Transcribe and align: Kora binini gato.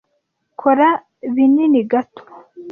Kora 0.59 0.89
binini 1.35 1.81
gato. 1.91 2.21